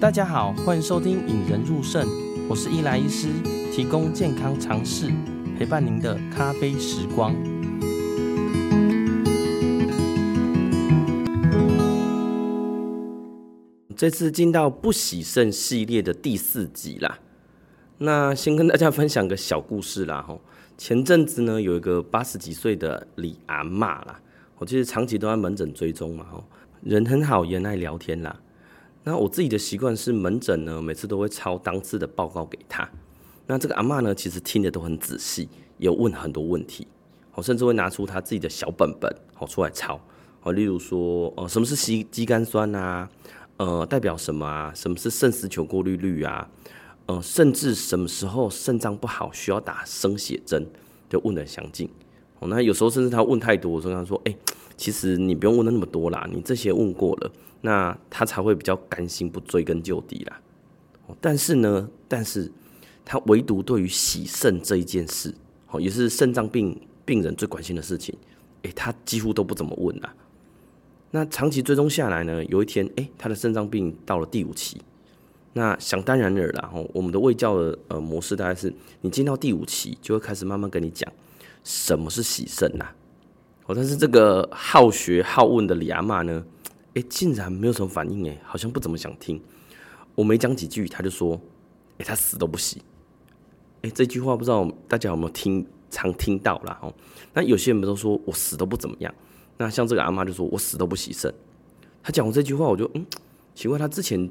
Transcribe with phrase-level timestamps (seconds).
[0.00, 2.06] 大家好，欢迎收听《引人入胜》，
[2.48, 3.28] 我是伊莱医师，
[3.72, 5.10] 提供健康常识，
[5.58, 7.34] 陪伴您的咖啡时光。
[13.96, 17.18] 这次进到不洗肾系列的第四集啦。
[17.98, 20.22] 那先跟大家分享个小故事啦。
[20.28, 20.38] 吼，
[20.76, 24.20] 前阵子呢，有一个八十几岁的李阿嬷啦，
[24.58, 26.44] 我其实长期都在门诊追踪嘛，哦，
[26.82, 28.36] 人很好，也爱聊天啦。
[29.04, 32.88] 那我自己的习惯是门诊呢，每次都会抄当次的报告给他。
[33.46, 35.48] 那这个阿嬷呢，其实听得都很仔细，
[35.78, 36.86] 有问很多问题，
[37.34, 40.00] 我甚至会拿出他自己的小本本，好出来抄。
[40.42, 43.08] 哦，例如说，呃，什么是肌肌酐酸啊？
[43.58, 44.72] 呃，代表什么啊？
[44.74, 46.48] 什么是肾丝球过滤率啊？
[47.06, 50.66] 呃，甚至什么时候肾脏不好需要打生血针，
[51.08, 51.88] 就问的详尽。
[52.38, 54.34] 哦，那有时候甚至他问太多，我就跟他说，哎、
[54.76, 57.30] 其实你不用问的那么多啦，你这些问过了。
[57.60, 60.40] 那他才会比较甘心不追根究底啦。
[61.20, 62.50] 但是呢，但是
[63.04, 65.34] 他唯独对于洗肾这一件事，
[65.70, 68.14] 哦，也是肾脏病病人最关心的事情，
[68.62, 70.14] 诶，他几乎都不怎么问啦。
[71.10, 74.80] 那长期追踪下来呢，有一天，诶，他的肾脏病到了第五期。
[75.56, 81.10] 那想当然尔啦，吼，我们的卫教的呃模式大概是，你进到第五期，就会开始慢慢跟你讲
[81.62, 82.86] 什么是喜肾呐。
[83.66, 86.44] 哦，但是这个好学好问的李阿嬷呢？
[86.94, 89.40] 哎，竟然没有什么反应，哎，好像不怎么想听。
[90.14, 91.40] 我没讲几句，他就说
[91.98, 92.82] ：“哎，他死都不洗。”
[93.82, 96.78] 哎，这句话不知道大家有没有听，常听到啦。
[96.82, 96.92] 哦。
[97.32, 99.14] 那有些人都说我死都不怎么样。
[99.56, 101.32] 那像这个阿嬷就说：“我死都不洗肾。”
[102.02, 103.06] 他讲过这句话，我就嗯，
[103.54, 104.28] 奇怪，他之前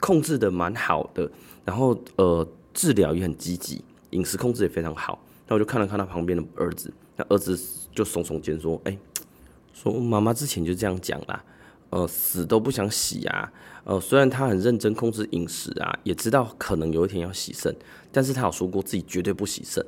[0.00, 1.30] 控制的蛮好的，
[1.64, 5.18] 然后呃，治疗也很积极，饮食控制也非常好。
[5.46, 7.58] 那我就看了看他旁边的儿子，那儿子
[7.92, 8.98] 就耸耸肩说：“哎，
[9.72, 11.44] 说妈妈之前就这样讲啦。”
[11.90, 13.52] 呃，死都不想洗啊！
[13.84, 17.72] 呃，虽然他很认真控制饮食啊，也知道可能有一天要洗肾，
[18.10, 19.84] 但是他有说过自己绝对不洗肾。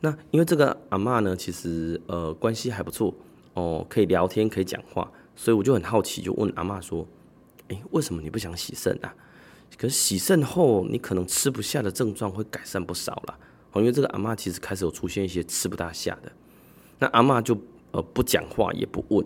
[0.00, 3.14] 那因为这个阿嬷呢，其实呃关系还不错
[3.54, 7.06] 哦，可以聊天，可以讲话，所以我就很好奇，就问阿嬷说
[7.70, 9.14] ：“哎，为什么你不想洗肾啊？
[9.78, 13.38] 可是洗肾后，你可能吃不下的症状会改善不少了。
[13.76, 16.32] 因为这个阿嬷其实开始有出现一些吃不大下的。
[16.98, 17.56] 那阿嬷就
[17.92, 19.24] 呃不讲话，也不问。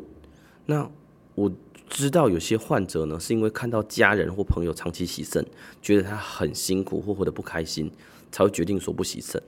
[0.66, 0.88] 那
[1.34, 1.50] 我
[1.88, 5.44] 知道有些患者呢，是因为看到家人或朋友长期洗肾，
[5.80, 7.90] 觉得他很辛苦或活得不开心，
[8.30, 9.42] 才会决定说不洗肾，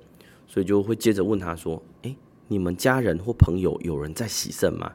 [0.49, 2.17] 所以就会接着问他说：“诶，
[2.49, 4.93] 你们家人或朋友有人在洗肾吗？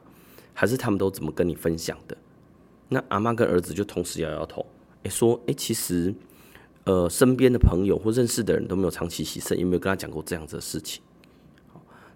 [0.52, 2.16] 还是他们都怎么跟你分享的？”
[2.92, 4.64] 那阿嬷跟儿子就同时摇摇头，
[5.04, 6.14] 诶，说：“诶，其实，
[6.84, 11.02] 呃，身边的朋友或认识的人都没有长期洗肾，也没有跟他讲过这样子的事情。”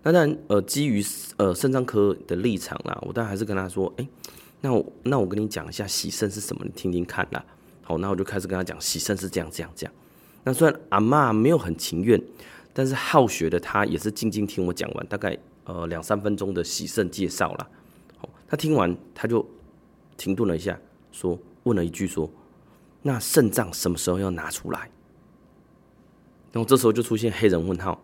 [0.05, 1.03] 那当然，呃，基于
[1.39, 4.09] 呃肾脏科的立场啦，我当然还是跟他说：“诶。”
[4.63, 7.45] 那我那我跟你讲一下洗肾是什么，你听听看啦。
[7.83, 9.95] 好，那我就开始跟他讲洗肾是这样这样这样。
[10.45, 12.21] 那虽然阿嬷没有很情愿，
[12.73, 17.69] 但是好学的他也是静静听我讲完，大概呃两三分钟的洗肾介绍啦。
[18.17, 19.47] 好，他听完他就
[20.17, 20.79] 停顿了一下，
[21.13, 22.31] 说问了一句说
[23.03, 24.91] ：“那肾脏什么时候要拿出来？”
[26.53, 28.01] 然后这时候就出现黑人问号。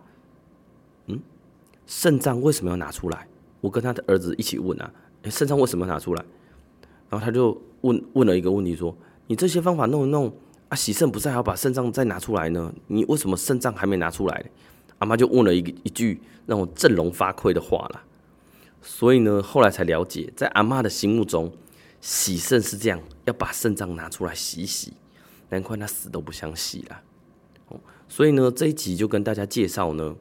[1.06, 1.18] 嗯，
[1.86, 3.26] 肾脏为什么要拿出来？
[3.60, 4.92] 我跟他的儿子一起问啊，
[5.24, 6.24] 肾脏为什么要拿出来？
[7.08, 8.96] 然后他就问问了一个问题，说
[9.26, 10.34] ：“你这些方法弄一弄
[10.68, 12.74] 啊，洗肾不是还要把肾脏再拿出来呢？
[12.88, 14.50] 你为什么肾脏还没拿出来？”
[14.98, 18.02] 阿妈就问了一一句让我振聋发聩的话了。
[18.80, 21.52] 所以呢，后来才了解，在阿嬷的心目中，
[22.02, 24.92] 洗肾是这样，要把肾脏拿出来洗洗。
[25.48, 27.02] 难怪他死都不想洗啦。
[27.68, 27.80] 哦。
[28.08, 30.14] 所以呢，这一集就跟大家介绍呢，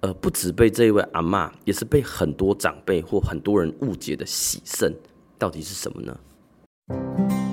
[0.00, 4.94] 呃，不止被这一位阿妈，也是被很多长辈或很多人误解的洗肾。
[5.36, 7.47] 到底是什么呢？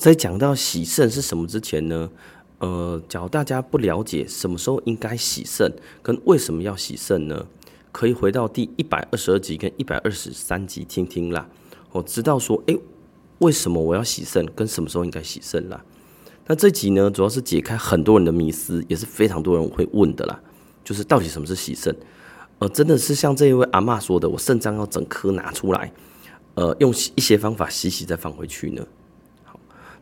[0.00, 2.10] 在讲到洗肾是什么之前呢，
[2.60, 5.70] 呃，假如大家不了解什么时候应该洗肾，
[6.02, 7.46] 跟为什么要洗肾呢？
[7.92, 11.46] 可以回到第一百二十二集跟一百二十三集听听啦。
[11.92, 12.80] 我知道说，诶，
[13.40, 14.46] 为什么我要洗肾？
[14.56, 15.84] 跟什么时候应该洗肾啦？
[16.46, 20.40] 那这集呢，主要是解开很多人的迷思，也是非常多人会问的啦。
[20.82, 21.94] 就是到底什么是洗肾？
[22.58, 25.92] 呃，真的是像这一位阿嬷说的，我肾脏要整颗拿出来，
[26.54, 28.82] 呃，用一些方法洗洗再放回去呢？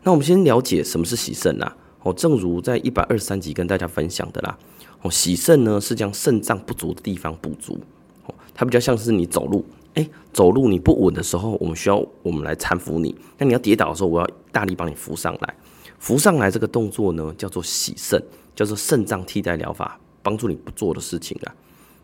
[0.03, 1.77] 那我们先了解什么是洗肾啦。
[2.03, 4.57] 哦，正如在一百二十三集跟大家分享的啦，
[5.03, 7.79] 哦，洗肾呢是将肾脏不足的地方补足。
[8.27, 9.65] 哦，它比较像是你走路。
[9.95, 13.13] 哎，走路你不稳的时候，我们需要我们来搀扶你。
[13.37, 15.55] 那你要跌倒的时候，我要大力帮你扶上来。
[15.99, 18.23] 扶上来这个动作呢，叫做洗肾，
[18.55, 21.53] 叫做肾脏替代疗法，帮助你不做的事情啊。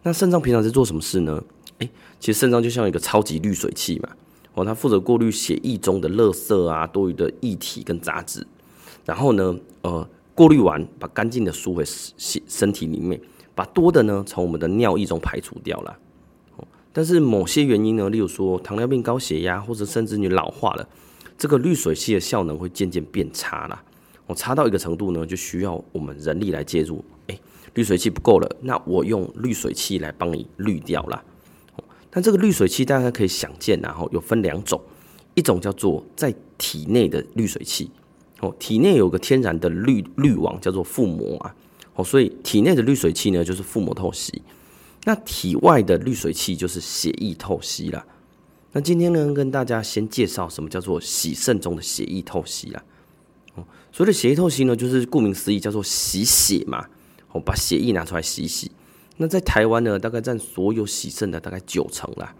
[0.02, 1.40] 那肾脏平常在做什么事呢？
[1.79, 1.88] 哎，
[2.19, 4.08] 其实肾脏就像一个超级滤水器嘛。
[4.55, 8.47] 哦，它负责过滤血液中的垃圾啊、多余的液体跟杂质，
[9.05, 13.21] 然后呢，呃，过滤完把干净的输回身身体里面，
[13.55, 15.99] 把多的呢从我们的尿液中排除掉了。
[16.93, 20.89] 但是某些原因呢，例如说糖尿病、高血压，或者甚至你老化了，
[21.37, 23.83] 这个滤水器的效能会渐渐变差啦。
[24.29, 27.05] 我差到一个程度呢，就需要我们人力来介入。
[27.27, 27.37] 哎，
[27.75, 31.21] 滤水器不够了，那我用滤水器来帮你滤掉了。
[32.14, 34.81] 那这个滤水器大家可以想见，然后有分两种，
[35.34, 37.90] 一种叫做在体内的滤水器。
[38.40, 41.55] 哦，体内有个天然的滤滤网叫做腹膜啊。
[41.94, 44.43] 哦，所以体内的滤水器呢，就是腹膜透析。
[45.05, 48.05] 那体外的滤水器就是血液透析啦。
[48.72, 52.82] 那今天呢，跟大家先介绍什么叫做洗肾中的血液透析啦。
[53.55, 56.87] 哦，所谓的血液透析呢，就是顾名思义叫做洗血嘛。
[57.32, 58.70] 哦，把血液拿出来洗洗。
[59.16, 62.34] 那在台湾呢，大概占所有洗肾的大概九成啦。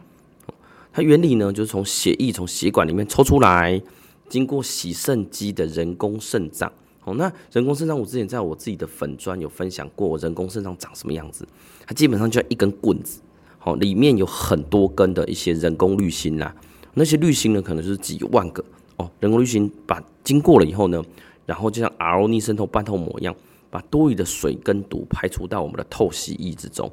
[0.93, 3.81] 它原理呢，就是从血液从血管里面抽出来，
[4.29, 6.73] 经过洗肾机的人工肾脏。
[7.05, 11.47] 哦，那人工肾脏，我之前在我自己的粉砖有分享过，人工肾脏长什么样子？
[11.87, 13.21] 它基本上就像一根棍子，
[13.59, 16.55] 好，里面有很多根的一些人工滤芯啦。
[16.95, 18.65] 那些滤芯呢，可能就是几万个
[18.97, 19.11] 哦。
[19.21, 21.05] 人工滤芯把经过了以后呢，
[21.45, 23.35] 然后就像 RO 逆渗透半透膜一样，
[23.75, 26.89] 把多余的水跟毒排除到我们的透析液之中，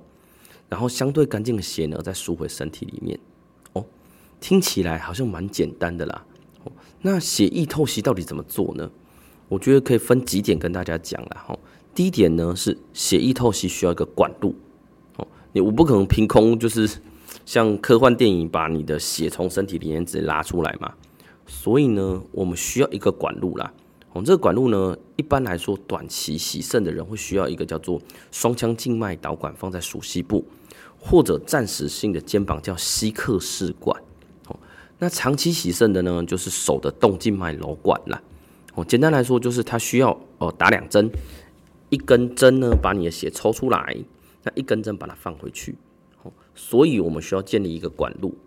[0.67, 3.19] 然后相对干净的血呢，再输回身体里面。
[3.73, 3.85] 哦，
[4.39, 6.25] 听起来好像蛮简单的啦。
[6.63, 6.71] 哦，
[7.03, 8.89] 那血液透析到底怎么做呢？
[9.47, 11.55] 我觉得可以分几点跟大家讲了哈。
[11.93, 14.55] 第一点呢是血液透析需要一个管路，
[15.17, 16.89] 哦，你我不可能凭空就是
[17.45, 20.95] 像科幻电影把你的血从身体里面直接拉出来嘛，
[21.45, 23.71] 所以呢我们需要一个管路啦。
[24.13, 30.45] 哦，这个管路呢一般来说短期洗肾的人会需要一个叫做双腔静脉导管放在鼠膝部，
[30.99, 34.01] 或者暂时性的肩膀叫希克氏管。
[34.47, 34.59] 哦，
[34.99, 38.21] 那长期洗肾的呢就是手的动静脉瘘管啦。
[38.75, 41.09] 哦，简单来说就是它需要哦打两针，
[41.89, 43.97] 一根针呢把你的血抽出来，
[44.43, 45.77] 那一根针把它放回去。
[46.23, 48.37] 哦，所以我们需要建立一个管路。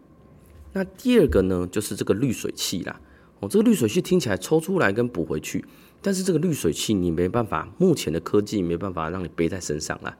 [0.74, 3.00] 那第二个呢就是这个滤水器啦。
[3.40, 5.64] 哦，这个滤水器听起来抽出来跟补回去，
[6.00, 10.16] 但是这个滤水器你没办法，目前的科技没办法让你背在身上啦。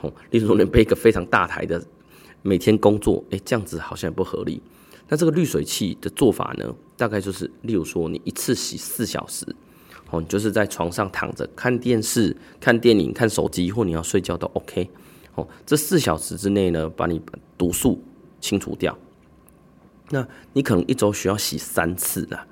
[0.00, 1.82] 哦，例如说你背一个非常大台的，
[2.42, 4.60] 每天工作，诶，这样子好像也不合理。
[5.08, 9.46] 那这个滤水器的做法呢，大概就是，例如说你一次洗四小时，
[10.10, 14.90] 哦，你就是在床上躺着看电视、看电影、看手机，或你要睡觉都 OK，
[15.36, 17.22] 哦，这四小时之内呢，把你
[17.56, 18.02] 毒素
[18.40, 18.98] 清除掉。
[20.10, 22.46] 那你可能一周需要洗三次啦。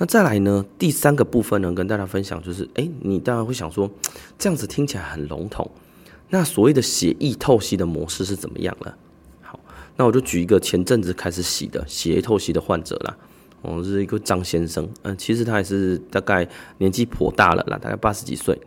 [0.00, 3.90] 那再来呢，第三个部分呢，跟大家分享就是，哎，你当然会想说，
[4.38, 5.70] 这样子听起来很笼统，
[6.30, 8.96] 那所谓的血液透析的模式是怎么样了？
[9.96, 13.14] 那我就举一个前阵子开始洗的血液透析的患者啦，
[13.60, 16.48] 哦，是一个张先生，嗯，其实他也是大概
[16.78, 18.58] 年纪颇大了啦，大概八十几岁。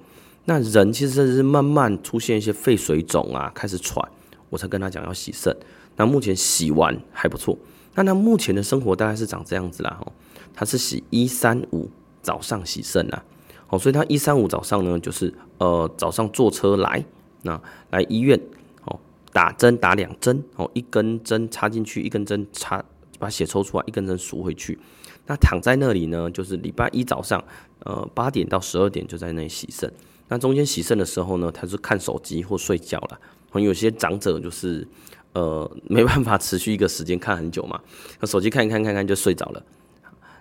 [0.45, 4.07] 那人其实是慢慢出现一些肺水肿啊，开始喘，
[4.51, 5.57] 我才跟他讲要洗肾。
[5.95, 7.57] 那目前洗完还不错，
[7.95, 10.11] 那他目前的生活大概是长这样子啦，哦，
[10.53, 11.89] 他是洗一三五
[12.21, 13.23] 早上洗肾啦，
[13.69, 17.05] 哦，所以他一三五早上呢，就是呃早上坐车来，
[17.41, 18.39] 那来医院。
[18.85, 18.99] 哦
[19.33, 22.85] 打针打两针哦，一根针插进去，一根针插
[23.17, 24.77] 把血抽出来，一根针输回去。
[25.25, 27.43] 那躺在那里呢，就是礼拜一早上，
[27.79, 29.91] 呃，八点到十二点就在那里洗肾。
[30.27, 33.19] 那中间洗肾的时候呢，他是看手机或睡觉了。
[33.59, 34.87] 有些长者就是
[35.33, 37.81] 呃没办法持续一个时间看很久嘛，
[38.19, 39.63] 那手机看一看看看就睡着了。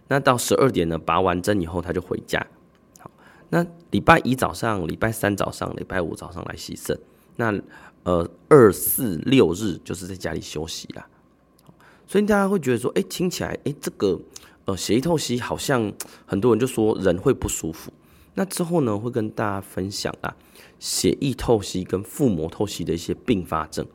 [0.09, 2.47] 那到十二点呢，拔完针以后他就回家。
[2.99, 3.11] 好，
[3.51, 6.99] 那礼拜一早上、礼拜三早上、礼拜五早上来洗肾。
[7.37, 7.59] 那
[8.05, 11.07] 呃，二四六日就是在家里休息啦，
[12.07, 14.21] 所以大家会觉得说，哎、听起来，哎、这个
[14.65, 15.91] 呃血液透析好像
[16.27, 17.93] 很多人就说人会不舒服。
[18.35, 20.37] 那之后呢，会跟大家分享啊，
[20.81, 23.87] 血液透析跟腹膜透析的一些并发症，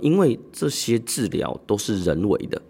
[0.00, 2.60] 因为这些治疗都是人为的，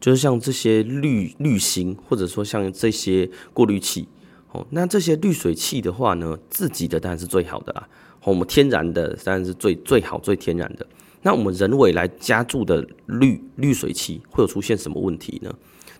[0.00, 4.06] 就是像这些滤滤芯，或者说像这些过滤器，
[4.52, 7.88] 哦，那这些滤水器的话呢，自己的当然是最好的啦。
[8.24, 10.86] 我们天然的当然是最最好最天然的。
[11.22, 15.52] 那我们人为来加注的滤滤水器会有出现什么问题呢？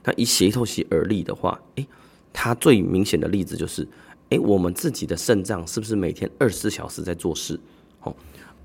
[0.04, 1.86] 那以血透析而立的话，诶，
[2.32, 3.86] 它最明显的例子就是，
[4.28, 7.58] 诶，我们自己的肾脏是不是每天二十四小时在做事？
[8.02, 8.14] 哦，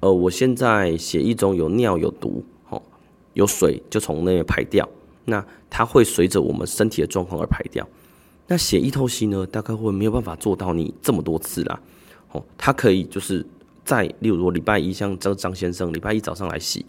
[0.03, 2.81] 呃，我现在血液中有尿有毒，哦，
[3.36, 4.86] 有水就从那边排掉，
[5.24, 7.88] 那它会随着我们身体的状况而排掉。
[8.48, 11.79] 那血液透析呢，大概会没有办法做到你这么多次啦。
[12.33, 13.45] 哦，它可以就是
[13.86, 16.86] 在，例如说礼拜一，像张张先生礼拜一早上来洗，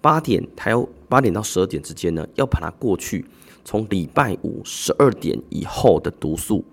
[0.00, 3.24] 八点，他要八点到十二点之间呢，要把它过去，
[3.64, 6.64] 从礼拜五十二点以后的毒素，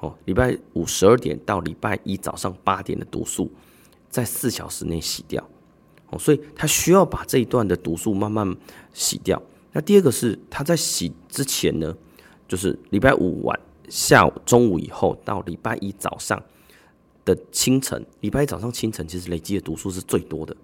[0.00, 3.50] 哦，礼拜五十二点到礼拜一早上八点的毒素，
[4.10, 5.42] 在四小时内洗掉。
[6.10, 8.56] 哦，所以他需要把这一段的毒素慢慢
[8.92, 9.40] 洗掉。
[9.72, 11.96] 那第二个是他在洗之前呢，
[12.48, 13.56] 就是礼拜五晚
[13.88, 16.42] 下午中午以后到礼拜一早上
[17.24, 20.56] 的清晨，礼拜一早上清晨其实累积的毒素是最多的。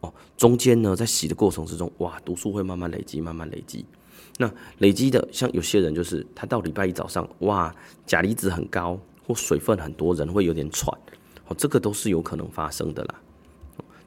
[0.00, 3.84] 哦，中间呢在洗的过程之中，哇，毒素会慢慢累积，慢慢累积。
[4.38, 7.74] 那累积的像有些人就是他到礼拜一早上，哇，
[8.06, 10.98] 钾离子很高或水分很多，人会有点喘。
[11.48, 13.14] 哦，这个都是有可能发生的啦。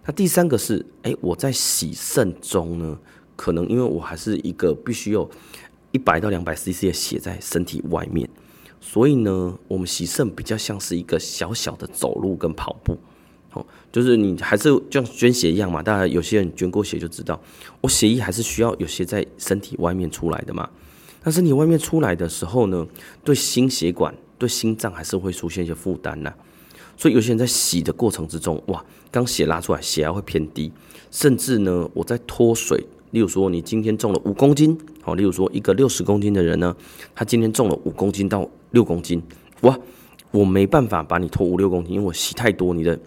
[0.05, 2.97] 那第三个是，哎，我在洗肾中呢，
[3.35, 5.29] 可能因为我还是一个必须有
[5.91, 8.27] 一百到两百 CC 的血在身体外面，
[8.81, 12.97] 所以呢，我们洗肾比较像是一个小小的走路跟跑步，
[13.53, 17.39] 哦，就是你还是就像捐血一样嘛，大家有些人捐过血就知道，
[17.81, 20.67] 我血液还是需要有些在身体外面出来的嘛。
[21.23, 22.87] 那身体外面出来的时候呢，
[23.23, 26.33] 对心血管、对心脏还是会出现一些负担呐。
[26.99, 30.69] 所以有些人在洗的过程之中，哇，刚血拉出来，血压会偏低，
[31.11, 32.77] 甚至呢，我在脱水，
[33.11, 36.75] 例如说你今天重了五公斤，好，例如说一个六十公斤的人呢，
[37.15, 39.23] 他今天重了五公斤到六公斤，
[39.61, 39.79] 哇，
[40.31, 42.99] 我没办法把你脱五六公斤，因为我洗太多，你的，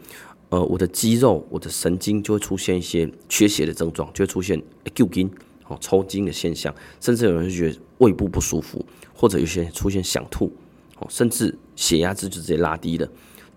[0.49, 4.59] 呃，我的肌肉、我的神经就会出现一些缺血的症状，就会出现
[4.95, 5.31] 抽筋，
[5.69, 8.83] 哦，抽筋的现象，甚至有人觉得胃部不舒服，
[9.13, 10.51] 或者有些人出现想吐，
[10.99, 13.07] 哦，甚至血压值就直接拉低了。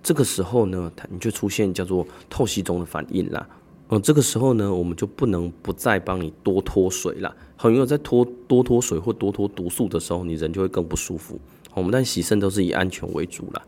[0.05, 3.49] 这个时候呢，它你就出现叫做透析中的反应啦。
[3.89, 7.35] 嗯，这个时候呢，我们就不能不再帮你多脱水啦。
[7.57, 11.39] 很因为在脱多脱水或多脱毒素的时候，你人就会更不舒服。
[11.73, 13.61] 我们但洗肾都是以安全为主啦。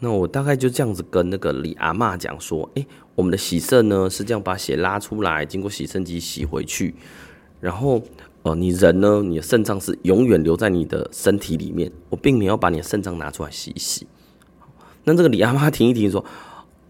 [0.00, 6.94] 那我大概就这样子跟那个李阿嬷讲说，诶，我们的洗肾呢是这样把血拉出来，经过洗肾机洗回去，
[7.60, 8.02] 然后
[8.42, 14.06] 呃，你人呢，你的肾脏是永远留在你的身体里面，我并没有把你的肾脏拿出来洗一洗。
[15.08, 16.24] 那这个李阿妈停一停说，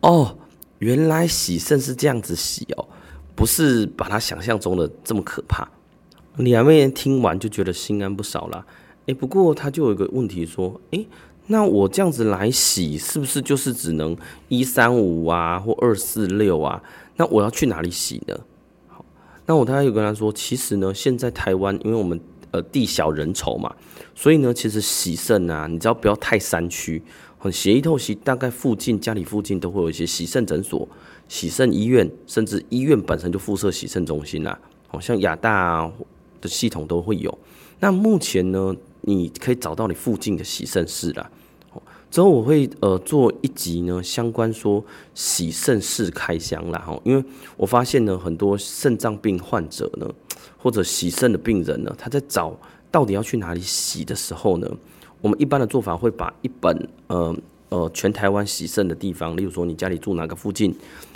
[0.01, 0.39] 哦，
[0.79, 2.89] 原来洗肾是这样子洗哦，
[3.35, 5.69] 不是把他想象中的这么可怕。
[6.37, 8.65] 李阿妹听完就觉得心安不少了。
[9.05, 11.07] 诶，不过她就有一个问题说，诶，
[11.49, 14.17] 那我这样子来洗，是不是就是只能
[14.49, 16.83] 一三五啊，或二四六啊？
[17.17, 18.35] 那我要去哪里洗呢？
[18.89, 19.05] 好，
[19.45, 22.19] 那我大概有跟她说，其实呢，现在台湾因为我们
[22.51, 23.75] 呃地小人稠嘛，
[24.15, 27.03] 所以呢，其实洗肾啊，你只要不要太山区。
[27.51, 30.89] 血液透析大概附近家里附近都会有一些洗肾诊所、
[31.29, 34.59] 洗肾医院，甚至医院本身就附设洗肾中心啦。
[34.89, 35.91] 好像亚大
[36.41, 37.37] 的系统都会有。
[37.81, 41.31] 那目前呢，你可以找到你附近的洗肾室啦。
[42.09, 46.79] 之后我会呃做一集呢，相关说洗肾室开箱啦。
[46.79, 47.23] 哈，因为
[47.57, 50.09] 我发现呢，很多肾脏病患者呢，
[50.57, 52.59] 或者洗肾的病人呢，他在找
[52.91, 54.71] 到底要去哪里洗的时候呢，
[55.21, 57.37] 我们一般的做法会把一本呃
[57.69, 60.75] 呃全台湾洗肾的地方，例如说你家里住哪个附近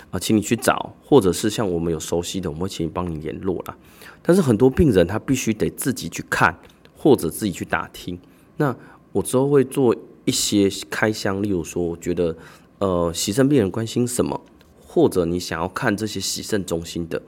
[0.09, 3.77] 啊，请你去找，或者是像我们有熟悉的，我们会请你帮你联络啦。
[4.21, 6.57] 但是很多病人他必须得自己去看，
[6.97, 8.19] 或者自己去打听。
[8.57, 8.75] 那
[9.11, 12.35] 我之后会做一些开箱，例如说我觉得
[12.79, 14.39] 呃洗肾病人关心什么，
[14.85, 17.21] 或者你想要看这些洗肾中心的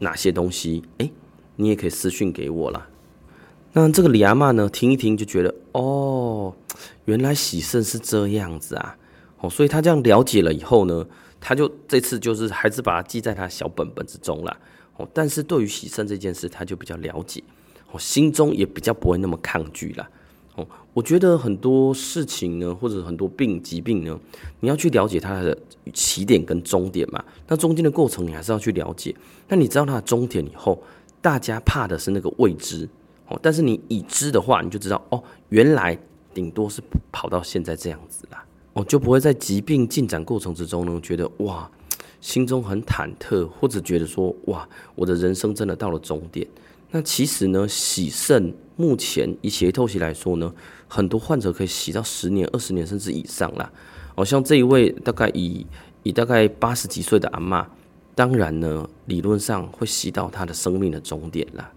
[0.00, 1.10] 哪些东西，诶，
[1.56, 2.88] 你也可以私讯给我啦。
[3.80, 6.52] 那这个李阿嬷呢，听一听就觉得哦，
[7.04, 8.96] 原来洗肾是这样子啊，
[9.38, 11.06] 哦，所以他这样了解了以后呢，
[11.40, 14.56] 他就这次就是还是把它记在他小本本之中了，
[14.96, 17.40] 哦，但是对于洗肾这件事，他就比较了解，
[17.92, 20.08] 哦，心中也比较不会那么抗拒了，
[20.56, 24.18] 哦，我觉得很多事情呢，或者很多病疾病呢，
[24.58, 25.56] 你要去了解它的
[25.94, 29.14] 起点跟终点嘛，那中间的过程你还是要去了解，
[29.46, 30.82] 那你知道它的终点以后，
[31.20, 32.88] 大家怕的是那个未知。
[33.28, 35.96] 哦，但是你已知的话，你就知道哦，原来
[36.32, 36.82] 顶多是
[37.12, 41.70] 跑到现在这样子啦，哦，就不会在疾病进展过程之中呢，觉得哇，
[42.20, 46.46] 心中很忐忑，或者觉得说哇，我的人生真的到了终点。
[46.90, 50.50] 那其实呢，洗肾目前以血液透析来说呢，
[50.88, 53.70] 很多患者可以洗到十年、二十年甚至以上啦。
[54.14, 55.66] 哦，像这一位大概以
[56.02, 57.66] 以大概八十几岁的阿嬷，
[58.14, 61.70] 当然呢，理论上会洗到他的生命的终点啦。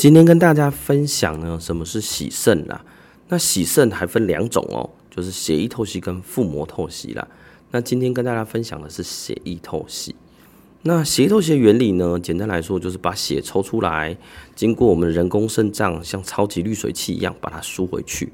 [0.00, 2.82] 今天跟大家分享呢，什么是洗肾啦？
[3.28, 7.28] 那洗肾还分两种哦，就是血液透析跟腹膜透析啦。
[7.70, 10.16] 那今天跟大家分享的是血液透析。
[10.84, 14.16] 那血液透析的原理呢，简单来说就是把血抽出来，
[14.54, 18.32] 经过我们人工肾脏像超级滤水器一样把它输回去。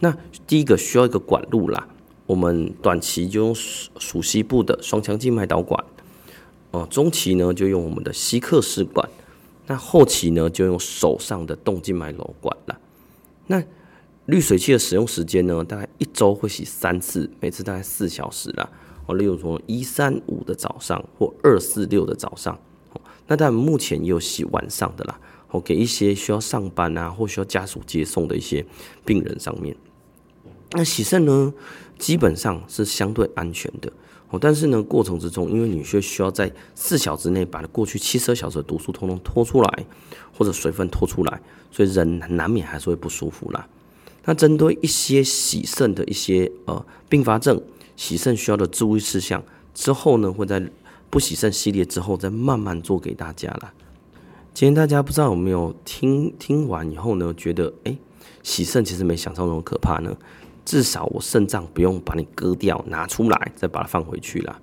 [0.00, 0.12] 那
[0.48, 1.86] 第一个需要一个管路啦，
[2.26, 5.84] 我们短期就用鼠蹊部的双腔静脉导管，
[6.72, 9.08] 哦，中期呢就用我们的希克氏管，
[9.66, 12.78] 那后期呢就用手上的动静脉瘘管了。
[13.46, 13.62] 那
[14.26, 18.68] 滤水器的使用时间呢，大概一周会洗三次，每次大概四小时啦。
[19.06, 22.58] 哦，例如说一三五的早上或二四六的早上，
[22.92, 28.64] 哦，那但目前也有洗晚上的啦，哦，给一些需要上班啊或需要家属接送的一些
[29.04, 29.76] 病人上面。
[30.70, 31.52] 那洗肾呢，
[31.98, 33.92] 基本上是相对安全的，
[34.40, 39.86] 但是呢，过程之中，因为你需需要在四小时内把过去七十二小时的毒素通通拖出来，
[40.36, 43.66] 或者水分拖出来，所以人难免还是会不舒服啦。
[44.24, 47.60] 那针对一些洗肾的一些呃并发症。
[47.96, 49.40] 洗肾需要的注意事项，
[49.72, 50.60] 之后呢，会在
[51.10, 53.72] 不洗肾系列之后再慢慢做给大家啦。
[54.52, 57.96] 今天大家不知道有没有听听完以后呢，觉得哎、
[58.42, 60.16] 洗肾其实没想象中可怕呢。
[60.64, 64.60] 至少我肾脏不用把你割掉拿出来，再把它放回去啦。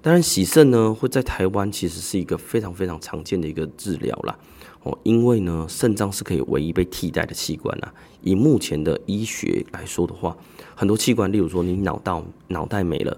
[0.00, 4.36] 当然，洗肾呢会在台湾其实是一个非常非常常见的一个治疗啦。
[4.82, 7.94] 哦，因为呢，肾脏是可以唯一被替代的器官啦。
[8.20, 10.36] 以目前的医学来说的话，
[10.74, 13.16] 很多器官，例如说你脑到脑袋没了，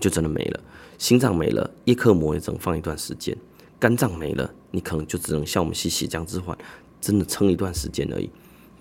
[0.00, 0.60] 就真的没了；
[0.96, 3.36] 心脏没了，叶克膜也只能放一段时间；
[3.78, 6.56] 肝脏没了，你可能就只能像我们吸血浆置换，
[6.98, 8.30] 真的撑一段时间而已。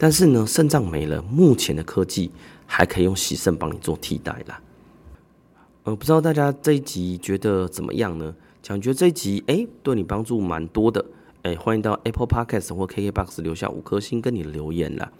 [0.03, 2.31] 但是呢，肾脏没了，目前的科技
[2.65, 4.59] 还可以用洗肾帮你做替代啦。
[5.83, 8.33] 呃，不知道大家这一集觉得怎么样呢？
[8.63, 11.05] 讲觉这一集哎、对你帮助蛮多的。
[11.43, 15.11] 哎，欢迎到 Apple Podcast 或 KKBox 留下五颗星跟你留言啦。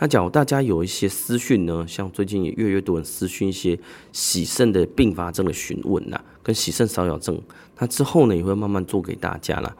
[0.00, 3.78] 那假如大家有一些私讯呢，像最近也越来越多人私讯一些
[4.10, 7.40] 洗肾的并发症的询问啦，跟洗肾骚扰症，
[7.78, 9.76] 那之后呢也会慢慢做给大家啦。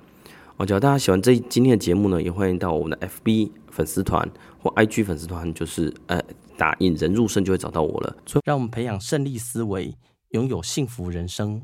[0.59, 4.31] 哦，假如大家喜欢这今天的节目呢，也欢迎到我们的 FB 粉丝团
[4.63, 6.23] 或 IG 粉丝团，就是呃
[6.57, 8.17] 打引人入胜就会找到我了。
[8.25, 9.93] 所以让我们培养胜利思维，
[10.31, 11.61] 拥有幸福人生。